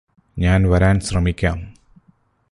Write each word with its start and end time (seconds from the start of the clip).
ഞാന് 0.37 0.67
വരാന് 0.67 0.99
ശ്രമിക്കാം 0.99 1.57